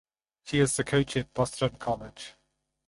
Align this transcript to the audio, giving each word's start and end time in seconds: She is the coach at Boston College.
She 0.45 0.57
is 0.59 0.75
the 0.77 0.83
coach 0.83 1.15
at 1.15 1.31
Boston 1.35 1.75
College. 1.77 2.33